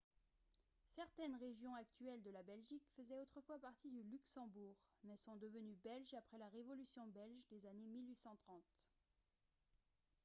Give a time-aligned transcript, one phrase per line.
[0.87, 6.15] certaines régions actuelles de la belgique faisaient autrefois partie du luxembourg mais sont devenues belges
[6.15, 8.63] après la révolution belge des années 1830